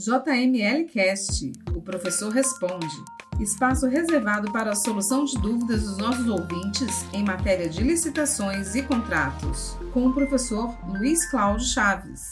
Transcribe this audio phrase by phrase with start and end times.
[0.00, 2.86] JML Cast, o professor responde.
[3.38, 8.82] Espaço reservado para a solução de dúvidas dos nossos ouvintes em matéria de licitações e
[8.82, 12.22] contratos, com o professor Luiz Cláudio Chaves.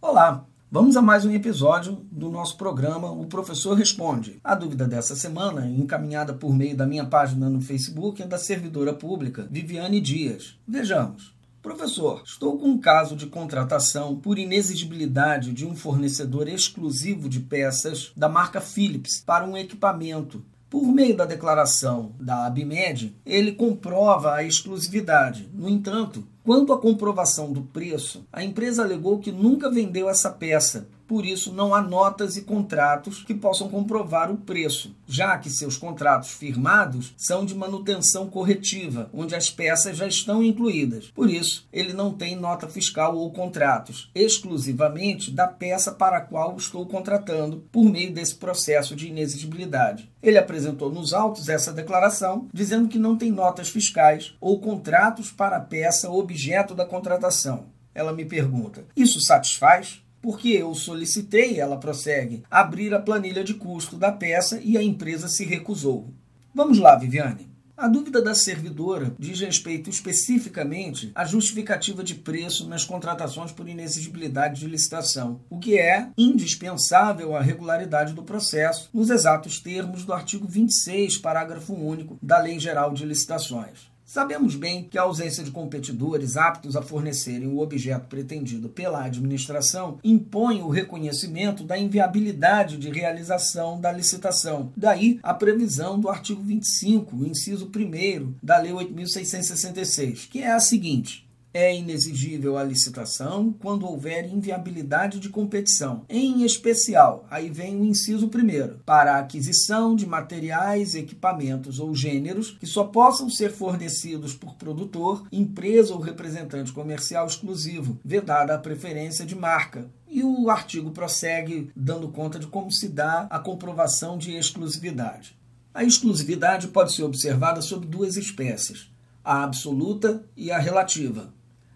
[0.00, 4.38] Olá, Vamos a mais um episódio do nosso programa O Professor Responde.
[4.44, 8.94] A dúvida dessa semana, encaminhada por meio da minha página no Facebook, é da servidora
[8.94, 10.56] pública Viviane Dias.
[10.68, 11.39] Vejamos.
[11.62, 18.12] Professor, estou com um caso de contratação por inexigibilidade de um fornecedor exclusivo de peças
[18.16, 20.42] da marca Philips para um equipamento.
[20.70, 25.50] Por meio da declaração da ABMED, ele comprova a exclusividade.
[25.52, 30.88] No entanto, quanto à comprovação do preço, a empresa alegou que nunca vendeu essa peça
[31.10, 35.76] por isso não há notas e contratos que possam comprovar o preço, já que seus
[35.76, 41.08] contratos firmados são de manutenção corretiva, onde as peças já estão incluídas.
[41.08, 46.56] Por isso, ele não tem nota fiscal ou contratos, exclusivamente da peça para a qual
[46.56, 50.08] estou contratando por meio desse processo de inexigibilidade.
[50.22, 55.56] Ele apresentou nos autos essa declaração, dizendo que não tem notas fiscais ou contratos para
[55.56, 56.39] a peça objeto
[56.74, 57.66] da contratação.
[57.94, 60.02] Ela me pergunta: isso satisfaz?
[60.22, 65.28] porque eu solicitei, ela prossegue, abrir a planilha de custo da peça e a empresa
[65.28, 66.12] se recusou.
[66.54, 67.48] Vamos lá, Viviane.
[67.76, 74.60] A dúvida da servidora diz respeito especificamente à justificativa de preço nas contratações por inexigibilidade
[74.60, 80.46] de licitação, o que é indispensável à regularidade do processo, nos exatos termos do artigo
[80.46, 83.90] 26, parágrafo único da Lei Geral de Licitações.
[84.12, 90.00] Sabemos bem que a ausência de competidores aptos a fornecerem o objeto pretendido pela administração
[90.02, 94.72] impõe o reconhecimento da inviabilidade de realização da licitação.
[94.76, 101.29] Daí a previsão do artigo 25, inciso 1 da Lei 8.666, que é a seguinte:
[101.52, 106.04] é inexigível a licitação quando houver inviabilidade de competição.
[106.08, 112.56] Em especial, aí vem o inciso primeiro, para a aquisição de materiais, equipamentos ou gêneros
[112.60, 119.26] que só possam ser fornecidos por produtor, empresa ou representante comercial exclusivo, vedada a preferência
[119.26, 119.88] de marca.
[120.08, 125.38] E o artigo prossegue dando conta de como se dá a comprovação de exclusividade.
[125.72, 128.90] A exclusividade pode ser observada sob duas espécies,
[129.24, 131.32] a absoluta e a relativa.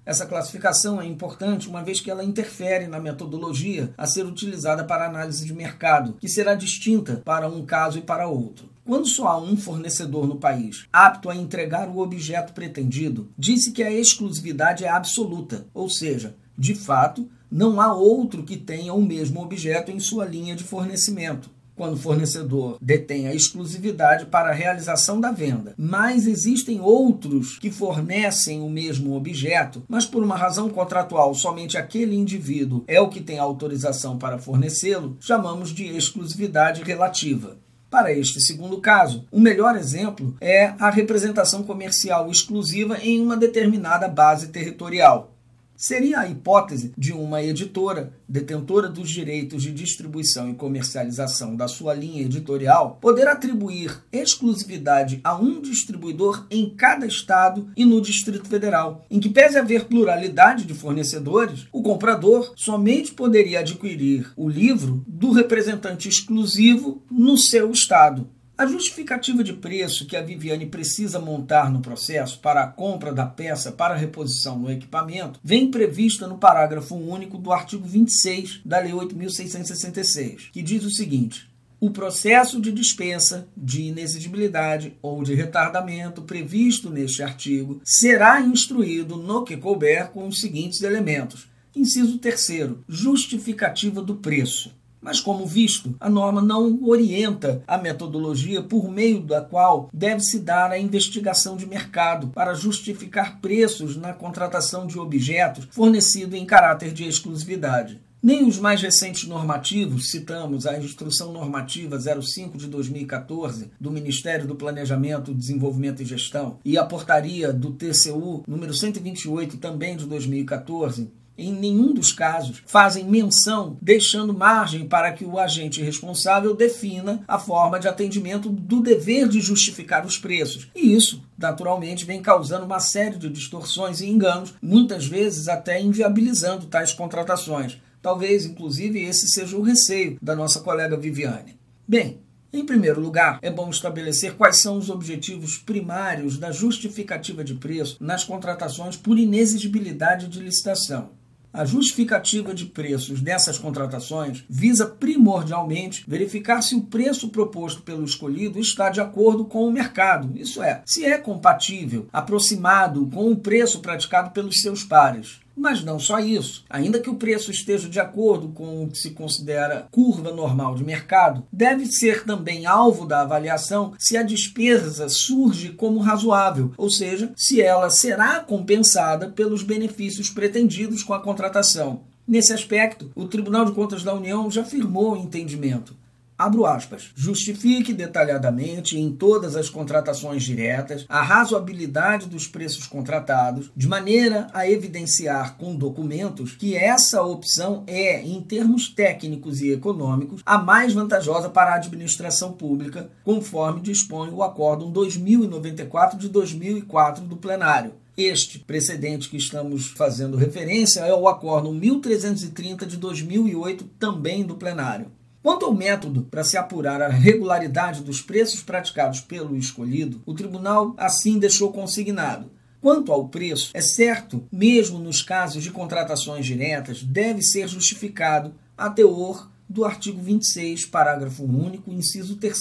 [0.07, 5.07] Essa classificação é importante uma vez que ela interfere na metodologia a ser utilizada para
[5.07, 8.69] análise de mercado, que será distinta para um caso e para outro.
[8.85, 13.83] Quando só há um fornecedor no país apto a entregar o objeto pretendido, disse que
[13.83, 19.41] a exclusividade é absoluta, ou seja, de fato, não há outro que tenha o mesmo
[19.41, 25.21] objeto em sua linha de fornecimento quando o fornecedor detém a exclusividade para a realização
[25.21, 25.75] da venda.
[25.77, 32.15] Mas existem outros que fornecem o mesmo objeto, mas por uma razão contratual somente aquele
[32.17, 37.57] indivíduo é o que tem autorização para fornecê-lo, chamamos de exclusividade relativa.
[37.91, 44.09] Para este segundo caso, o melhor exemplo é a representação comercial exclusiva em uma determinada
[44.09, 45.34] base territorial.
[45.77, 51.93] Seria a hipótese de uma editora, detentora dos direitos de distribuição e comercialização da sua
[51.93, 59.05] linha editorial, poder atribuir exclusividade a um distribuidor em cada estado e no Distrito Federal,
[59.11, 65.33] em que, pese haver pluralidade de fornecedores, o comprador somente poderia adquirir o livro do
[65.33, 68.29] representante exclusivo no seu estado.
[68.57, 73.27] A justificativa de preço que a Viviane precisa montar no processo para a compra da
[73.27, 78.93] peça para reposição no equipamento vem prevista no parágrafo único do artigo 26 da Lei
[78.93, 81.51] 8.666, que diz o seguinte:
[81.81, 89.43] o processo de dispensa, de inexigibilidade ou de retardamento previsto neste artigo será instruído no
[89.43, 91.49] que couber com os seguintes elementos.
[91.75, 92.77] Inciso 3.
[92.89, 94.73] Justificativa do preço.
[95.05, 100.71] Mas, como visto, a norma não orienta a metodologia por meio da qual deve-se dar
[100.71, 107.05] a investigação de mercado para justificar preços na contratação de objetos fornecidos em caráter de
[107.07, 108.01] exclusividade.
[108.23, 114.55] Nem os mais recentes normativos, citamos a Instrução Normativa 05 de 2014 do Ministério do
[114.55, 121.53] Planejamento, Desenvolvimento e Gestão e a Portaria do TCU número 128 também de 2014, em
[121.53, 127.79] nenhum dos casos fazem menção, deixando margem para que o agente responsável defina a forma
[127.79, 130.69] de atendimento do dever de justificar os preços.
[130.75, 136.67] E isso, naturalmente, vem causando uma série de distorções e enganos, muitas vezes até inviabilizando
[136.67, 137.79] tais contratações.
[138.01, 141.59] Talvez, inclusive, esse seja o receio da nossa colega Viviane.
[141.89, 142.21] Bem,
[142.53, 147.97] em primeiro lugar, é bom estabelecer quais são os objetivos primários da justificativa de preço
[147.99, 151.11] nas contratações por inexigibilidade de licitação.
[151.55, 158.59] A justificativa de preços dessas contratações visa primordialmente verificar se o preço proposto pelo escolhido
[158.59, 163.79] está de acordo com o mercado, isso é, se é compatível, aproximado com o preço
[163.79, 165.44] praticado pelos seus pares.
[165.57, 166.65] Mas não só isso.
[166.69, 170.85] Ainda que o preço esteja de acordo com o que se considera curva normal de
[170.85, 177.33] mercado, deve ser também alvo da avaliação se a despesa surge como razoável, ou seja,
[177.37, 182.03] se ela será compensada pelos benefícios pretendidos com a contratação.
[182.27, 185.95] Nesse aspecto, o Tribunal de Contas da União já firmou o entendimento.
[186.37, 187.13] Abro aspas.
[187.15, 194.69] Justifique detalhadamente em todas as contratações diretas a razoabilidade dos preços contratados, de maneira a
[194.69, 201.49] evidenciar com documentos que essa opção é, em termos técnicos e econômicos, a mais vantajosa
[201.49, 207.93] para a administração pública, conforme dispõe o Acórdão 2094 de 2004 do plenário.
[208.17, 215.07] Este precedente que estamos fazendo referência é o Acórdão 1330 de 2008, também do plenário.
[215.45, 220.95] Quanto ao método para se apurar a regularidade dos preços praticados pelo escolhido, o tribunal
[220.97, 222.51] assim deixou consignado.
[222.81, 228.89] Quanto ao preço, é certo, mesmo nos casos de contratações diretas, deve ser justificado a
[228.89, 232.55] teor do artigo 26, parágrafo único, inciso 3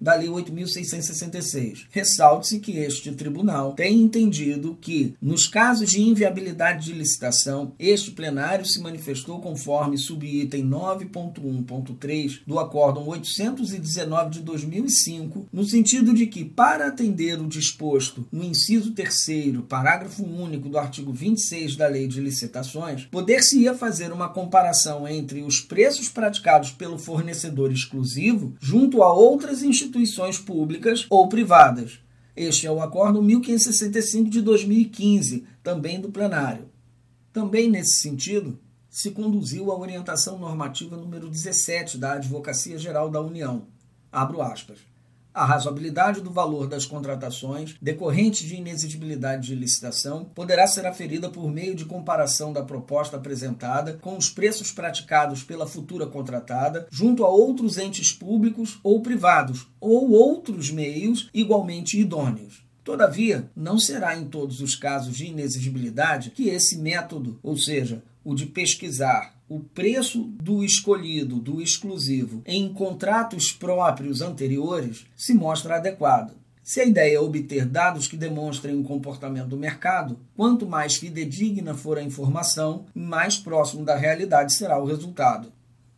[0.00, 1.86] da Lei 8.666.
[1.90, 8.64] Ressalte-se que este tribunal tem entendido que, nos casos de inviabilidade de licitação, este plenário
[8.64, 16.86] se manifestou conforme subitem 9.1.3 do Acórdão 819 de 2005, no sentido de que, para
[16.86, 19.16] atender o disposto no inciso 3
[19.68, 25.60] parágrafo único do artigo 26 da Lei de Licitações, poder-se-ia fazer uma comparação entre os
[25.60, 31.98] preços praticados praticados pelo fornecedor exclusivo junto a outras instituições públicas ou privadas.
[32.36, 36.70] Este é o Acordo 1565 de 2015, também do plenário.
[37.32, 38.58] Também nesse sentido,
[38.88, 43.66] se conduziu a orientação normativa número 17 da Advocacia Geral da União.
[44.12, 44.78] Abro aspas.
[45.36, 51.52] A razoabilidade do valor das contratações decorrentes de inexigibilidade de licitação poderá ser aferida por
[51.52, 57.28] meio de comparação da proposta apresentada com os preços praticados pela futura contratada junto a
[57.28, 62.64] outros entes públicos ou privados ou outros meios igualmente idôneos.
[62.82, 68.34] Todavia, não será em todos os casos de inexigibilidade que esse método, ou seja, o
[68.34, 76.34] de pesquisar o preço do escolhido, do exclusivo, em contratos próprios anteriores, se mostra adequado.
[76.62, 81.74] Se a ideia é obter dados que demonstrem o comportamento do mercado, quanto mais fidedigna
[81.74, 85.52] for a informação, mais próximo da realidade será o resultado.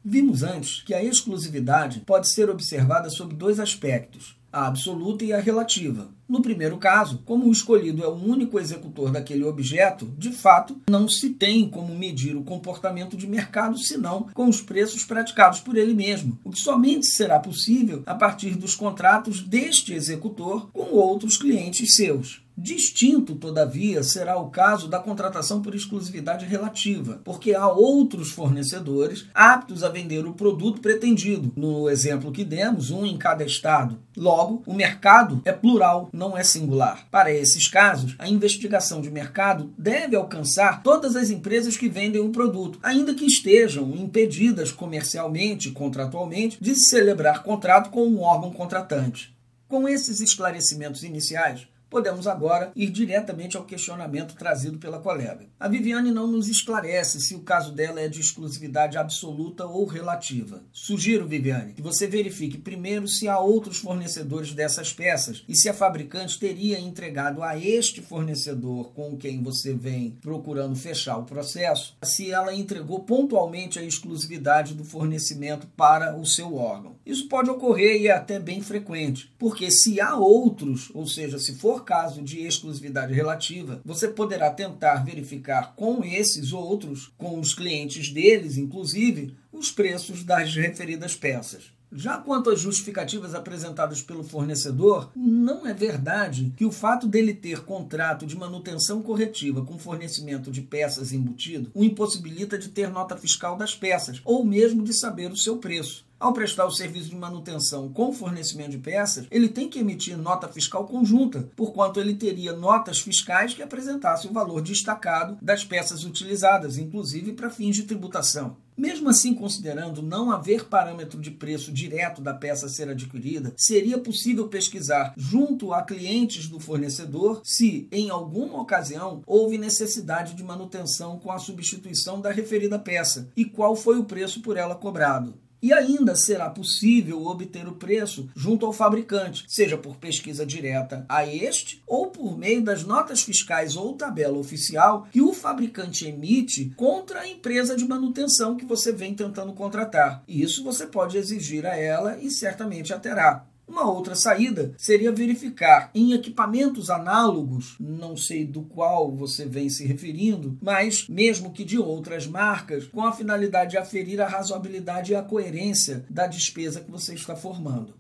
[0.05, 5.41] Vimos antes que a exclusividade pode ser observada sob dois aspectos: a absoluta e a
[5.41, 6.09] relativa.
[6.29, 11.09] No primeiro caso, como o escolhido é o único executor daquele objeto, de fato, não
[11.09, 15.95] se tem como medir o comportamento de mercado senão com os preços praticados por ele
[15.95, 21.95] mesmo, o que somente será possível a partir dos contratos deste executor com outros clientes
[21.95, 22.43] seus.
[22.61, 29.85] Distinto, todavia, será o caso da contratação por exclusividade relativa, porque há outros fornecedores aptos
[29.85, 31.53] a vender o produto pretendido.
[31.55, 33.97] No exemplo que demos, um em cada estado.
[34.17, 37.07] Logo, o mercado é plural, não é singular.
[37.11, 42.31] Para esses casos, a investigação de mercado deve alcançar todas as empresas que vendem o
[42.31, 49.35] produto, ainda que estejam impedidas comercialmente contratualmente de celebrar contrato com um órgão contratante.
[49.69, 55.47] Com esses esclarecimentos iniciais, Podemos agora ir diretamente ao questionamento trazido pela colega.
[55.59, 60.63] A Viviane não nos esclarece se o caso dela é de exclusividade absoluta ou relativa.
[60.71, 65.75] Sugiro, Viviane, que você verifique primeiro se há outros fornecedores dessas peças e se a
[65.75, 72.31] fabricante teria entregado a este fornecedor com quem você vem procurando fechar o processo, se
[72.31, 76.97] ela entregou pontualmente a exclusividade do fornecimento para o seu órgão.
[77.07, 81.55] Isso pode ocorrer e é até bem frequente, porque se há outros, ou seja, se
[81.79, 88.11] for caso de exclusividade relativa, você poderá tentar verificar com esses outros, com os clientes
[88.11, 91.73] deles, inclusive, os preços das referidas peças.
[91.91, 97.65] Já quanto às justificativas apresentadas pelo fornecedor, não é verdade que o fato dele ter
[97.65, 103.57] contrato de manutenção corretiva com fornecimento de peças embutido o impossibilita de ter nota fiscal
[103.57, 106.08] das peças ou mesmo de saber o seu preço.
[106.21, 110.49] Ao prestar o serviço de manutenção com fornecimento de peças, ele tem que emitir nota
[110.49, 116.77] fiscal conjunta, porquanto ele teria notas fiscais que apresentassem o valor destacado das peças utilizadas,
[116.77, 118.57] inclusive para fins de tributação.
[118.77, 123.99] Mesmo assim, considerando não haver parâmetro de preço direto da peça a ser adquirida, seria
[123.99, 131.17] possível pesquisar junto a clientes do fornecedor se, em alguma ocasião, houve necessidade de manutenção
[131.19, 135.35] com a substituição da referida peça e qual foi o preço por ela cobrado.
[135.61, 141.27] E ainda será possível obter o preço junto ao fabricante, seja por pesquisa direta a
[141.27, 147.21] este ou por meio das notas fiscais ou tabela oficial que o fabricante emite contra
[147.21, 150.23] a empresa de manutenção que você vem tentando contratar.
[150.29, 153.48] E isso você pode exigir a ela e certamente a terá.
[153.69, 159.87] Uma outra saída seria verificar em equipamentos análogos, não sei do qual você vem se
[159.87, 165.15] referindo, mas mesmo que de outras marcas, com a finalidade de aferir a razoabilidade e
[165.15, 167.95] a coerência da despesa que você está formando.